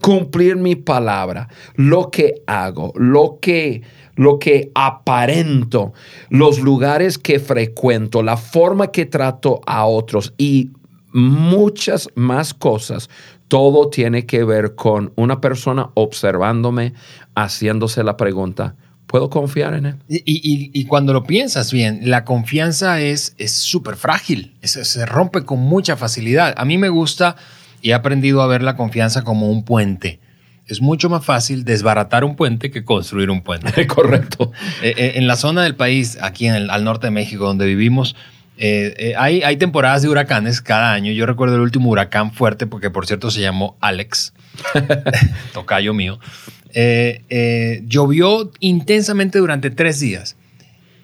cumplir 0.00 0.56
mi 0.56 0.76
palabra, 0.76 1.48
lo 1.74 2.10
que 2.10 2.42
hago, 2.46 2.92
lo 2.96 3.38
que 3.40 3.82
lo 4.16 4.38
que 4.38 4.72
aparento, 4.74 5.92
los 6.30 6.58
lugares 6.58 7.18
que 7.18 7.38
frecuento, 7.38 8.22
la 8.22 8.36
forma 8.36 8.88
que 8.88 9.06
trato 9.06 9.60
a 9.66 9.84
otros 9.84 10.32
y 10.38 10.70
muchas 11.12 12.08
más 12.14 12.54
cosas. 12.54 13.08
Todo 13.48 13.90
tiene 13.90 14.26
que 14.26 14.42
ver 14.42 14.74
con 14.74 15.12
una 15.14 15.40
persona 15.40 15.90
observándome, 15.94 16.94
haciéndose 17.36 18.02
la 18.02 18.16
pregunta, 18.16 18.74
¿puedo 19.06 19.30
confiar 19.30 19.74
en 19.74 19.86
él? 19.86 19.96
Y, 20.08 20.84
cuando 20.86 21.12
lo 21.12 21.22
piensas 21.22 21.72
bien, 21.72 22.00
la 22.02 22.24
confianza 22.24 23.00
es 23.00 23.34
súper 23.46 23.96
frágil, 23.96 24.56
se 24.62 25.06
rompe 25.06 25.44
con 25.44 25.60
mucha 25.60 25.96
facilidad. 25.96 26.54
A 26.56 26.64
mí 26.64 26.76
me 26.76 26.88
gusta 26.88 27.36
y 27.86 27.90
he 27.90 27.94
aprendido 27.94 28.42
a 28.42 28.48
ver 28.48 28.64
la 28.64 28.74
confianza 28.74 29.22
como 29.22 29.48
un 29.48 29.64
puente 29.64 30.18
es 30.66 30.80
mucho 30.80 31.08
más 31.08 31.24
fácil 31.24 31.64
desbaratar 31.64 32.24
un 32.24 32.34
puente 32.34 32.72
que 32.72 32.82
construir 32.82 33.30
un 33.30 33.42
puente. 33.42 33.86
Correcto. 33.86 34.50
Eh, 34.82 34.92
eh, 34.96 35.12
en 35.14 35.28
la 35.28 35.36
zona 35.36 35.62
del 35.62 35.76
país, 35.76 36.18
aquí 36.20 36.48
en 36.48 36.56
el, 36.56 36.70
al 36.70 36.82
norte 36.82 37.06
de 37.06 37.12
México, 37.12 37.46
donde 37.46 37.64
vivimos, 37.64 38.16
eh, 38.58 39.14
hay, 39.16 39.42
hay, 39.42 39.56
temporadas 39.58 40.02
de 40.02 40.08
huracanes 40.08 40.60
cada 40.60 40.94
año. 40.94 41.12
Yo 41.12 41.24
recuerdo 41.24 41.54
el 41.54 41.60
último 41.60 41.88
huracán 41.88 42.32
fuerte, 42.32 42.66
porque 42.66 42.90
por 42.90 43.06
cierto 43.06 43.30
se 43.30 43.42
llamó 43.42 43.76
Alex, 43.80 44.32
tocayo 45.54 45.94
mío. 45.94 46.18
llovió 47.84 48.50
intensamente 48.58 49.38
durante 49.38 49.70
tres 49.70 50.00
días. 50.00 50.34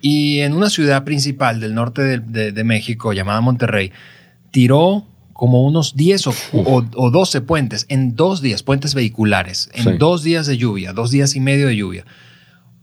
Y 0.01 0.41
en 0.41 0.55
una 0.55 0.69
ciudad 0.71 1.05
principal 1.05 1.61
del 1.61 1.77
norte 1.77 2.19
de 2.19 2.65
México, 2.65 3.13
llamada 3.13 3.41
Monterrey, 3.41 3.93
tiró 4.51 5.07
como 5.33 5.63
unos 5.65 5.97
10 5.97 6.27
o, 6.53 6.83
12 7.11 7.41
puentes 7.41 7.87
en 7.89 8.15
dos 8.15 8.43
días, 8.43 8.63
puentes 8.63 8.95
vehiculares, 8.95 9.71
en 9.75 9.99
dos 9.99 10.23
días 10.23 10.47
de 10.47 10.57
lluvia, 10.57 10.93
dos 10.93 11.11
días 11.11 11.35
y 11.37 11.41
medio 11.41 11.69
de 11.69 11.77
lluvia. 11.77 12.05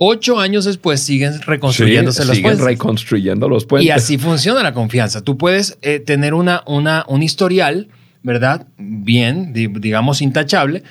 Ocho 0.01 0.39
años 0.39 0.63
después 0.63 1.01
siguen 1.01 1.41
reconstruyéndose 1.41 2.24
los 2.24 2.38
siguen 2.38 2.58
reconstruyendo 2.58 3.50
los 3.50 3.65
puentes. 3.65 3.86
Y 3.86 3.91
así 3.91 4.18
funciona 4.18 4.63
la 4.63 4.74
confianza. 4.74 5.22
Tú 5.22 5.38
puedes 5.38 5.77
eh, 5.82 6.00
tener 6.00 6.34
una, 6.34 6.63
una, 6.68 7.03
un 7.10 7.22
historial, 7.22 7.89
¿verdad? 8.24 8.65
Bien, 8.77 9.51
digamos, 9.53 10.22
intachable, 10.22 10.84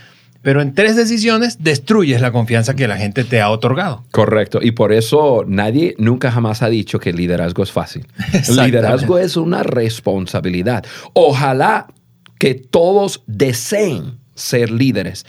pero 0.49 0.62
en 0.62 0.73
tres 0.73 0.97
decisiones 0.97 1.62
destruyes 1.62 2.23
la 2.23 2.33
confianza 2.33 2.75
que 2.75 2.88
la 2.88 2.97
gente 2.97 3.23
te 3.23 3.43
ha 3.43 3.50
otorgado. 3.50 4.07
Correcto. 4.12 4.61
Y 4.62 4.71
por 4.71 4.95
eso 4.95 5.45
nadie 5.47 5.95
nunca 5.99 6.33
jamás 6.33 6.62
ha 6.62 6.71
dicho 6.71 6.99
que 6.99 7.11
el 7.11 7.17
liderazgo 7.17 7.62
es 7.62 7.71
fácil. 7.71 8.07
El 8.49 8.57
liderazgo 8.57 9.19
es 9.19 9.37
una 9.37 9.62
responsabilidad. 9.62 10.87
Ojalá 11.12 11.88
que 12.38 12.55
todos 12.55 13.23
deseen 13.26 14.21
ser 14.35 14.71
líderes. 14.71 15.26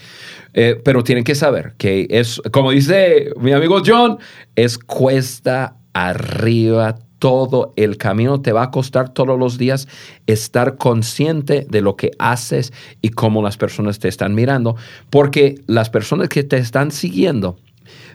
Eh, 0.53 0.79
pero 0.85 1.03
tienen 1.03 1.25
que 1.25 1.35
saber 1.35 1.73
que 1.77 2.07
es, 2.09 2.41
como 2.53 2.71
dice 2.71 3.31
mi 3.41 3.51
amigo 3.51 3.81
John, 3.85 4.19
es 4.55 4.77
cuesta 4.77 5.75
arriba 5.91 6.97
todo 7.19 7.73
el 7.75 7.97
camino 7.97 8.41
te 8.41 8.53
va 8.53 8.63
a 8.63 8.71
costar 8.71 9.09
todos 9.09 9.37
los 9.37 9.57
días 9.57 9.87
estar 10.25 10.77
consciente 10.77 11.67
de 11.69 11.81
lo 11.81 11.95
que 11.95 12.11
haces 12.17 12.73
y 13.01 13.09
cómo 13.09 13.43
las 13.43 13.57
personas 13.57 13.99
te 13.99 14.07
están 14.07 14.33
mirando, 14.33 14.75
porque 15.09 15.61
las 15.67 15.89
personas 15.89 16.29
que 16.29 16.43
te 16.43 16.57
están 16.57 16.91
siguiendo 16.91 17.59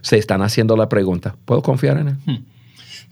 se 0.00 0.16
están 0.16 0.42
haciendo 0.42 0.76
la 0.76 0.88
pregunta, 0.88 1.36
¿puedo 1.44 1.62
confiar 1.62 1.98
en 1.98 2.08
él? 2.08 2.16
Hmm. 2.26 2.44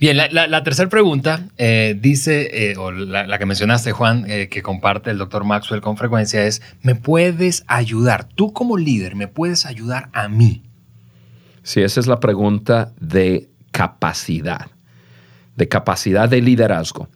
Bien, 0.01 0.17
la, 0.17 0.65
tercera 0.65 0.89
pregunta 0.89 1.47
eh, 1.59 1.97
dice, 2.01 2.71
eh, 2.71 2.77
o 2.77 2.91
la, 2.91 3.39
que 3.39 3.47
mencionaste, 3.47 3.93
Juan, 3.93 4.25
eh, 4.29 4.49
que 4.49 4.61
comparte 4.61 5.11
el 5.11 5.19
doctor 5.19 5.45
Maxwell 5.45 5.81
con 5.81 5.97
frecuencia, 5.97 6.45
es, 6.45 6.61
¿me 6.83 6.97
puedes 6.97 7.63
ayudar? 7.69 8.25
Tú 8.25 8.53
como 8.53 8.77
líder, 8.77 9.15
¿me 9.15 9.29
puedes 9.29 9.65
ayudar 9.65 10.09
a 10.13 10.29
mí? 10.29 10.65
Sí, 11.63 11.83
esa 11.83 12.01
es 12.01 12.09
la 12.09 12.19
pregunta 12.19 12.93
de 12.99 13.49
capacidad 13.71 14.73
de 15.57 15.69
capacidad 15.69 16.29
de 16.29 16.41
liderazgo. 16.41 17.09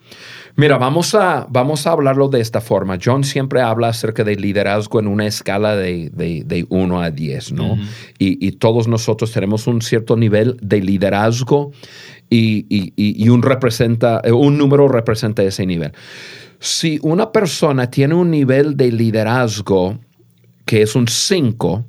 Mira, 0.57 0.79
vamos 0.79 1.15
a, 1.15 1.47
vamos 1.51 1.87
a 1.87 1.93
hablarlo 1.93 2.29
de 2.29 2.41
esta 2.41 2.63
forma. 2.63 2.99
John 3.03 3.25
siempre 3.25 3.61
habla 3.61 3.89
acerca 3.89 4.25
de 4.25 4.37
liderazgo 4.37 5.01
en 5.01 5.07
una 5.07 5.27
escala 5.27 5.77
de, 5.77 6.11
de, 6.11 6.67
1 6.71 7.01
a 7.03 7.11
10, 7.11 7.53
¿no? 7.53 7.77
y, 8.19 8.53
todos 8.53 8.89
nosotros 8.89 9.33
tenemos 9.33 9.67
un 9.67 9.83
cierto 9.83 10.17
nivel 10.17 10.57
de 10.63 10.81
liderazgo 10.81 11.73
y, 12.31 13.29
un, 13.29 13.43
representa, 13.43 14.23
un 14.33 14.57
número 14.57 14.89
representa 14.89 15.43
ese 15.43 15.67
nivel. 15.67 15.93
Si 16.59 16.99
una 17.03 17.33
persona 17.33 17.91
tiene 17.91 18.15
un 18.15 18.31
nivel 18.31 18.79
de 18.79 18.91
liderazgo 18.93 19.99
que 20.65 20.81
es 20.81 20.97
un 20.97 21.07
5, 21.07 21.85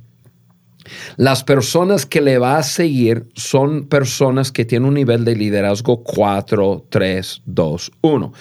las 1.17 1.43
personas 1.43 2.05
que 2.05 2.21
le 2.21 2.37
va 2.37 2.57
a 2.57 2.63
seguir 2.63 3.27
son 3.35 3.87
personas 3.87 4.51
que 4.51 4.65
tienen 4.65 4.87
un 4.87 4.95
nivel 4.95 5.25
de 5.25 5.35
liderazgo 5.35 6.03
4, 6.03 6.85
3, 6.89 7.41
2, 7.45 7.91
1. 8.01 8.33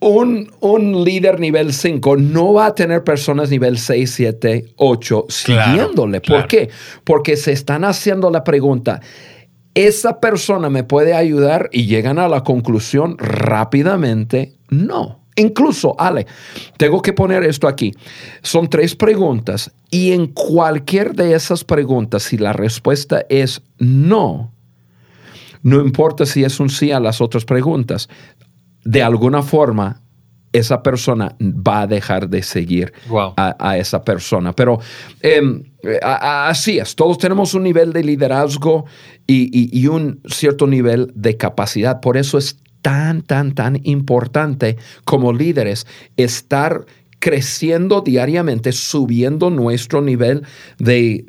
Un, 0.00 1.04
líder 1.04 1.38
nivel 1.38 1.72
5 1.72 2.16
no 2.16 2.54
va 2.54 2.66
a 2.66 2.74
tener 2.74 3.04
personas 3.04 3.50
nivel 3.50 3.78
6, 3.78 4.10
7, 4.10 4.74
8 4.76 5.26
siguiéndole. 5.28 6.20
¿Por 6.20 6.48
qué? 6.48 6.70
Porque 7.04 7.36
se 7.36 7.52
están 7.52 7.84
haciendo 7.84 8.28
la 8.30 8.42
pregunta, 8.42 9.00
¿esa 9.74 10.18
persona 10.18 10.70
me 10.70 10.82
puede 10.82 11.14
ayudar? 11.14 11.70
Y 11.72 11.86
llegan 11.86 12.18
a 12.18 12.28
la 12.28 12.42
conclusión 12.42 13.16
rápidamente, 13.18 14.56
no 14.70 15.21
Incluso, 15.36 15.94
Ale, 15.98 16.26
tengo 16.76 17.00
que 17.00 17.12
poner 17.12 17.42
esto 17.42 17.66
aquí. 17.66 17.92
Son 18.42 18.68
tres 18.68 18.94
preguntas 18.94 19.72
y 19.90 20.12
en 20.12 20.26
cualquier 20.26 21.14
de 21.14 21.34
esas 21.34 21.64
preguntas, 21.64 22.24
si 22.24 22.36
la 22.36 22.52
respuesta 22.52 23.24
es 23.28 23.62
no, 23.78 24.52
no 25.62 25.80
importa 25.80 26.26
si 26.26 26.44
es 26.44 26.60
un 26.60 26.68
sí 26.68 26.92
a 26.92 27.00
las 27.00 27.20
otras 27.20 27.44
preguntas, 27.44 28.08
de 28.84 29.02
alguna 29.02 29.42
forma 29.42 30.02
esa 30.52 30.82
persona 30.82 31.34
va 31.40 31.82
a 31.82 31.86
dejar 31.86 32.28
de 32.28 32.42
seguir 32.42 32.92
a, 33.36 33.78
esa 33.78 34.04
persona. 34.04 34.52
Pero 34.52 34.80
em, 35.20 35.62
así 36.02 36.78
es, 36.78 36.94
todos 36.94 37.16
tenemos 37.18 37.54
un 37.54 37.62
nivel 37.62 37.92
de 37.92 38.04
liderazgo 38.04 38.84
y, 39.26 39.86
un 39.86 40.20
cierto 40.26 40.66
nivel 40.66 41.10
de 41.14 41.36
capacidad. 41.38 42.00
Por 42.00 42.18
eso 42.18 42.36
es 42.36 42.58
tan, 42.82 43.22
tan, 43.22 43.54
tan 43.54 43.80
importante 43.84 44.76
como 45.04 45.32
líderes 45.32 45.86
estar 46.16 46.84
creciendo 47.22 48.00
diariamente, 48.00 48.72
subiendo 48.72 49.48
nuestro 49.48 50.02
nivel 50.02 50.42
de, 50.78 51.24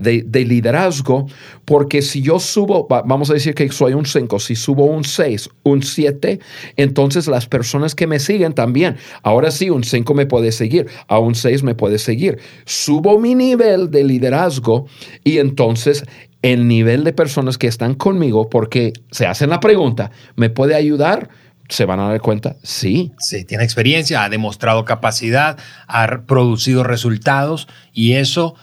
liderazgo, 0.48 1.28
porque 1.66 2.02
si 2.02 2.24
yo 2.24 2.40
subo, 2.40 2.88
vamos 2.90 3.30
a 3.30 3.36
decir 3.36 3.54
que 3.54 3.70
soy 3.70 3.94
un 3.94 4.08
5, 4.08 4.40
si 4.40 4.56
subo 4.56 4.86
un 4.86 5.04
6, 5.04 5.52
un 5.62 5.84
7, 5.84 6.40
entonces 6.78 7.28
las 7.28 7.46
personas 7.46 7.94
que 7.94 8.08
me 8.08 8.20
siguen 8.20 8.54
también, 8.54 8.98
ahora 9.22 9.52
sí, 9.52 9.70
un 9.70 9.84
5 9.84 10.16
me 10.16 10.26
puede 10.26 10.52
seguir, 10.52 10.88
a 11.08 11.20
un 11.20 11.36
6 11.36 11.62
me 11.62 11.76
puede 11.76 12.00
seguir. 12.00 12.40
Subo 12.66 13.20
mi 13.20 13.36
nivel 13.36 13.92
de 13.92 14.04
liderazgo 14.04 14.88
y 15.24 15.38
entonces 15.38 16.06
el 16.42 16.68
nivel 16.68 17.04
de 17.04 17.14
personas 17.14 17.60
que 17.60 17.68
están 17.68 17.94
conmigo, 17.94 18.50
porque 18.50 18.94
se 19.12 19.28
hacen 19.28 19.52
la 19.52 19.60
pregunta, 19.60 20.10
¿me 20.36 20.50
puede 20.50 20.74
ayudar? 20.74 21.30
Se 21.70 21.86
van 21.86 22.00
a 22.00 22.10
dar 22.10 22.22
cuenta, 22.22 22.56
sí. 22.64 23.12
Sí, 23.20 23.46
tiene 23.46 23.64
experiencia, 23.64 24.24
ha 24.24 24.30
demostrado 24.30 24.86
capacidad, 24.86 25.58
ha 25.88 26.22
producido 26.26 26.84
resultados 26.84 27.68
y 27.94 28.14
eso 28.14 28.56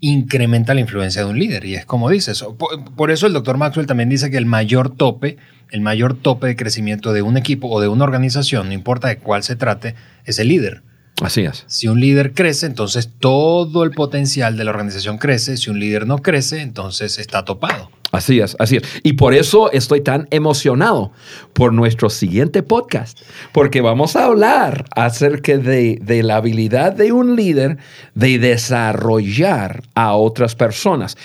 incrementa 0.00 0.74
la 0.74 0.80
influencia 0.80 1.24
de 1.24 1.30
un 1.30 1.38
líder. 1.38 1.64
Y 1.64 1.76
es 1.76 1.86
como 1.86 2.10
dices, 2.10 2.44
por, 2.96 3.10
eso 3.10 3.26
el 3.26 3.32
doctor 3.32 3.56
Maxwell 3.56 3.86
también 3.86 4.08
dice 4.08 4.30
que 4.30 4.36
el 4.36 4.46
mayor 4.46 4.94
tope, 4.94 5.38
el 5.70 5.80
mayor 5.80 6.14
tope 6.14 6.48
de 6.48 6.56
crecimiento 6.56 7.12
de 7.12 7.22
un 7.22 7.36
equipo 7.36 7.68
o 7.68 7.80
de 7.80 7.88
una 7.88 8.04
organización, 8.04 8.68
no 8.68 8.74
importa 8.74 9.08
de 9.08 9.18
cuál 9.18 9.42
se 9.42 9.56
trate, 9.56 9.94
es 10.24 10.38
el 10.38 10.48
líder. 10.48 10.82
Así 11.22 11.42
es. 11.42 11.64
Si 11.68 11.88
un 11.88 12.00
líder 12.00 12.34
crece, 12.34 12.66
entonces 12.66 13.10
todo 13.18 13.84
el 13.84 13.92
potencial 13.92 14.56
de 14.56 14.64
la 14.64 14.70
organización 14.70 15.18
crece. 15.18 15.56
Si 15.56 15.70
un 15.70 15.78
líder 15.78 16.06
no 16.06 16.18
crece, 16.18 16.62
entonces 16.62 17.18
está 17.18 17.44
topado. 17.44 17.90
Así 18.12 18.40
es, 18.40 18.54
así 18.58 18.76
es. 18.76 18.82
Y 19.02 19.14
por 19.14 19.32
eso 19.32 19.72
estoy 19.72 20.02
tan 20.02 20.28
emocionado 20.30 21.12
por 21.54 21.72
nuestro 21.72 22.10
siguiente 22.10 22.62
podcast, 22.62 23.18
porque 23.52 23.80
vamos 23.80 24.16
a 24.16 24.26
hablar 24.26 24.84
acerca 24.94 25.56
de, 25.56 25.98
la 26.22 26.36
habilidad 26.36 26.92
de 26.92 27.10
un 27.12 27.36
líder 27.36 27.78
de 28.14 28.38
desarrollar 28.38 29.82
a 29.94 30.14
otras 30.14 30.54
personas. 30.54 31.16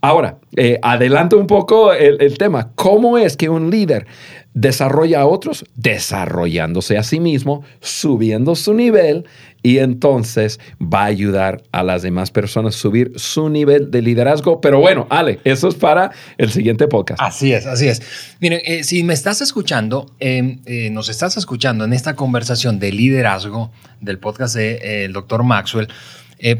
Ahora, 0.00 0.38
eh, 0.54 0.78
adelanto 0.82 1.36
un 1.36 1.48
poco 1.48 1.92
el, 1.92 2.22
el 2.22 2.38
tema. 2.38 2.70
¿Cómo 2.76 3.18
es 3.18 3.36
que 3.36 3.48
un 3.48 3.68
líder 3.68 4.06
desarrolla 4.54 5.22
a 5.22 5.26
otros? 5.26 5.64
Desarrollándose 5.74 6.96
a 6.96 7.02
sí 7.02 7.18
mismo, 7.18 7.64
subiendo 7.80 8.54
su 8.54 8.72
nivel 8.72 9.26
y 9.66 9.80
entonces 9.80 10.60
va 10.80 11.02
a 11.02 11.06
ayudar 11.06 11.60
a 11.72 11.82
las 11.82 12.02
demás 12.02 12.30
personas 12.30 12.76
a 12.76 12.78
subir 12.78 13.10
su 13.16 13.48
nivel 13.48 13.90
de 13.90 14.00
liderazgo. 14.00 14.60
Pero 14.60 14.78
bueno, 14.78 15.08
Ale, 15.10 15.40
eso 15.42 15.66
es 15.66 15.74
para 15.74 16.12
el 16.38 16.52
siguiente 16.52 16.86
podcast. 16.86 17.20
Así 17.20 17.52
es, 17.52 17.66
así 17.66 17.88
es. 17.88 18.00
Miren, 18.40 18.60
eh, 18.64 18.84
si 18.84 19.02
me 19.02 19.12
estás 19.12 19.40
escuchando, 19.40 20.06
em, 20.20 20.60
eh, 20.66 20.88
nos 20.90 21.08
estás 21.08 21.36
escuchando 21.36 21.84
en 21.84 21.94
esta 21.94 22.14
conversación 22.14 22.78
de 22.78 22.92
liderazgo 22.92 23.72
del 24.00 24.20
podcast 24.20 24.54
del 24.54 24.78
de, 24.78 25.04
eh, 25.04 25.08
doctor 25.08 25.42
Maxwell, 25.42 25.88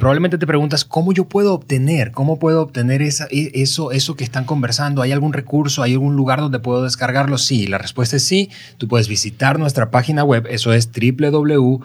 probablemente 0.01 0.39
te 0.39 0.47
preguntas 0.47 0.87
cómo 0.87 1.13
yo 1.13 1.27
puedo 1.27 1.53
obtener, 1.53 2.11
cómo 2.11 2.39
puedo 2.41 2.63
obtener 2.63 3.03
esa, 3.03 3.29
e, 3.31 3.53
eso, 3.55 3.93
eso 3.93 4.17
que 4.17 4.25
están 4.25 4.47
conversando. 4.47 5.03
¿Hay 5.03 5.13
algún 5.13 5.33
recurso, 5.33 5.85
hay 5.85 5.93
algún 5.93 6.17
lugar 6.17 6.41
donde 6.41 6.59
puedo 6.59 6.83
descargarlo? 6.83 7.39
Sí, 7.39 7.69
la 7.69 7.79
respuesta 7.79 8.17
es 8.17 8.25
sí. 8.25 8.51
Tú 8.79 8.89
puedes 8.89 9.07
visitar 9.07 9.61
nuestra 9.61 9.93
página 9.93 10.25
web, 10.25 10.49
eso 10.51 10.73
es 10.73 10.91
www 10.91 11.85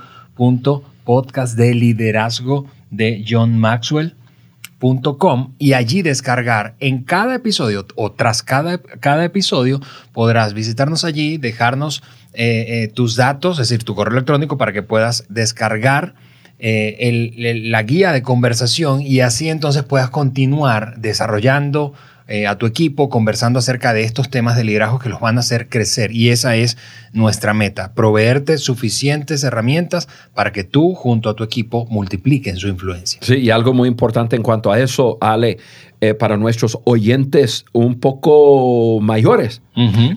podcast 1.03 1.55
de 1.55 1.75
liderazgo 1.75 2.65
de 2.89 3.23
John 3.27 3.59
Maxwell.com 3.59 5.53
y 5.59 5.73
allí 5.73 6.01
descargar 6.01 6.73
en 6.79 7.03
cada 7.03 7.35
episodio 7.35 7.85
o 7.95 8.11
tras 8.11 8.41
cada, 8.41 8.79
cada 8.79 9.23
episodio 9.23 9.79
podrás 10.13 10.55
visitarnos 10.55 11.05
allí, 11.05 11.37
dejarnos 11.37 12.01
eh, 12.33 12.65
eh, 12.83 12.87
tus 12.87 13.15
datos, 13.15 13.59
es 13.59 13.69
decir, 13.69 13.83
tu 13.83 13.93
correo 13.93 14.13
electrónico 14.13 14.57
para 14.57 14.73
que 14.73 14.81
puedas 14.81 15.25
descargar 15.29 16.15
eh, 16.57 17.61
la 17.63 17.83
guía 17.83 18.11
de 18.11 18.23
conversación 18.23 19.01
y 19.01 19.19
así 19.19 19.47
entonces 19.49 19.83
puedas 19.83 20.09
continuar 20.09 20.97
desarrollando 20.97 21.93
eh, 22.31 22.47
a 22.47 22.57
tu 22.57 22.65
equipo 22.65 23.09
conversando 23.09 23.59
acerca 23.59 23.93
de 23.93 24.03
estos 24.03 24.29
temas 24.29 24.55
de 24.55 24.63
liderazgo 24.63 24.99
que 24.99 25.09
los 25.09 25.19
van 25.19 25.35
a 25.35 25.41
hacer 25.41 25.67
crecer. 25.67 26.15
Y 26.15 26.29
esa 26.29 26.55
es 26.55 26.77
nuestra 27.11 27.53
meta, 27.53 27.93
proveerte 27.93 28.57
suficientes 28.57 29.43
herramientas 29.43 30.07
para 30.33 30.53
que 30.53 30.63
tú 30.63 30.93
junto 30.95 31.29
a 31.29 31.35
tu 31.35 31.43
equipo 31.43 31.85
multipliquen 31.89 32.55
su 32.55 32.69
influencia. 32.69 33.19
Sí, 33.21 33.35
y 33.35 33.49
algo 33.49 33.73
muy 33.73 33.89
importante 33.89 34.37
en 34.37 34.43
cuanto 34.43 34.71
a 34.71 34.79
eso, 34.79 35.17
Ale, 35.19 35.57
eh, 35.99 36.13
para 36.13 36.37
nuestros 36.37 36.79
oyentes 36.85 37.65
un 37.73 37.99
poco 37.99 39.01
mayores. 39.01 39.61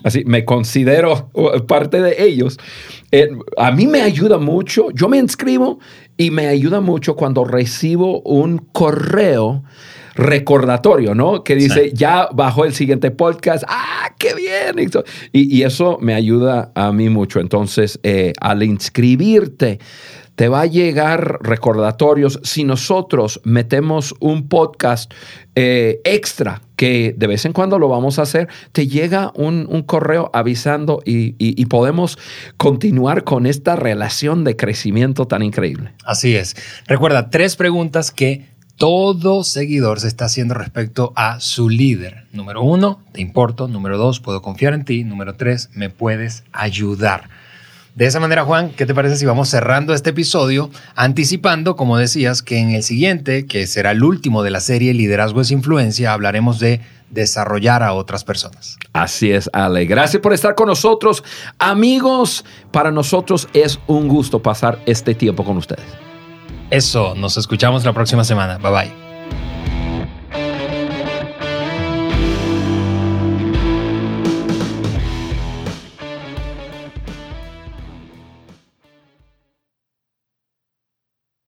Así, 0.05 0.23
me 0.25 0.45
considero 0.45 1.29
parte 1.67 2.01
de 2.01 2.23
ellos. 2.23 2.57
Eh, 3.11 3.27
a 3.57 3.71
mí 3.71 3.87
me 3.87 4.01
ayuda 4.01 4.37
mucho, 4.37 4.89
yo 4.91 5.09
me 5.09 5.17
inscribo 5.17 5.79
y 6.15 6.31
me 6.31 6.47
ayuda 6.47 6.79
mucho 6.79 7.17
cuando 7.17 7.43
recibo 7.43 8.21
un 8.21 8.57
correo 8.57 9.63
recordatorio, 10.15 11.13
¿no? 11.13 11.43
Que 11.43 11.55
dice, 11.55 11.91
ya 11.93 12.29
bajó 12.33 12.65
el 12.65 12.73
siguiente 12.73 13.11
podcast, 13.11 13.63
¡ah, 13.67 14.13
qué 14.17 14.33
bien! 14.33 14.89
Y, 15.31 15.63
eso 15.63 15.97
me 16.01 16.13
ayuda 16.13 16.71
a 16.75 16.91
mí 16.91 17.09
mucho. 17.09 17.39
Entonces, 17.39 17.99
eh, 18.03 18.33
al 18.39 18.63
inscribirte, 18.63 19.79
te 20.35 20.49
va 20.49 20.61
a 20.61 20.65
llegar 20.65 21.39
recordatorios 21.41 22.39
si 22.43 22.63
nosotros 22.63 23.41
metemos 23.43 24.13
un 24.19 24.47
podcast 24.47 25.11
eh, 25.55 26.01
extra 26.03 26.61
que 26.75 27.15
de 27.17 27.27
vez 27.27 27.45
en 27.45 27.53
cuando 27.53 27.79
lo 27.79 27.87
vamos 27.87 28.19
a 28.19 28.23
hacer, 28.23 28.49
te 28.73 28.87
llega 28.87 29.31
un, 29.35 29.65
correo 29.83 30.29
avisando 30.33 31.01
y, 31.05 31.65
podemos 31.67 32.17
continuar 32.57 33.23
con 33.23 33.45
esta 33.45 33.77
relación 33.77 34.43
de 34.43 34.57
crecimiento 34.57 35.25
tan 35.25 35.41
increíble. 35.41 35.93
Así 36.03 36.35
es. 36.35 36.55
Recuerda, 36.85 37.29
tres 37.29 37.55
preguntas 37.55 38.11
que 38.11 38.45
todo 38.77 39.43
seguidor 39.43 39.99
se 39.99 40.07
está 40.07 40.25
haciendo 40.25 40.53
respecto 40.53 41.13
a 41.15 41.39
su 41.39 41.69
líder. 41.69 42.25
Número 42.31 42.61
uno, 42.61 42.99
te 43.13 43.21
importo. 43.21 43.67
Número 43.67 43.97
dos, 43.97 44.19
puedo 44.19 44.41
confiar 44.41 44.73
en 44.73 44.85
ti. 44.85 45.03
Número 45.03 45.35
tres, 45.35 45.69
me 45.73 45.89
puedes 45.89 46.43
ayudar. 46.51 47.29
De 47.95 48.05
esa 48.05 48.19
manera, 48.19 48.43
Juan, 48.43 48.71
¿qué 48.71 48.85
te 48.85 48.93
parece 48.93 49.15
si 49.15 49.25
vamos 49.25 49.47
cerrando 49.47 49.93
este 49.93 50.09
episodio, 50.09 50.69
anticipando, 50.95 51.77
como 51.77 51.97
decías, 51.97 52.41
que 52.41 52.57
en 52.57 52.71
el 52.71 52.83
siguiente, 52.83 53.45
que 53.45 53.67
será 53.67 53.91
el 53.91 54.03
último 54.03 54.43
de 54.43 54.51
la 54.51 54.59
serie 54.59 54.93
Liderazgo 54.93 55.39
es 55.39 55.51
Influencia, 55.51 56.11
hablaremos 56.11 56.59
de 56.59 56.81
desarrollar 57.09 57.83
a 57.83 57.93
otras 57.93 58.25
personas. 58.25 58.77
Así 58.91 59.31
es, 59.31 59.49
Ale. 59.53 59.85
Gracias 59.85 60.21
por 60.21 60.33
estar 60.33 60.55
con 60.55 60.67
nosotros. 60.67 61.23
Amigos, 61.57 62.43
para 62.71 62.91
nosotros 62.91 63.47
es 63.53 63.79
un 63.87 64.09
gusto 64.09 64.41
pasar 64.41 64.79
este 64.85 65.15
tiempo 65.15 65.45
con 65.45 65.55
ustedes. 65.55 65.85
Eso, 66.69 67.13
nos 67.15 67.37
escuchamos 67.37 67.85
la 67.85 67.93
próxima 67.93 68.23
semana. 68.23 68.57
Bye 68.57 68.71
bye. 68.71 69.04